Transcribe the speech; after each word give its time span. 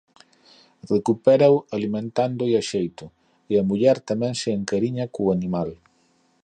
Recupérao 0.93 1.55
alimentándoo 1.75 2.51
a 2.61 2.63
xeito 2.71 3.05
e 3.51 3.53
a 3.61 3.67
muller 3.69 3.97
tamén 4.09 4.33
se 4.41 4.49
encariña 4.59 5.05
co 5.13 5.23
animal. 5.37 5.69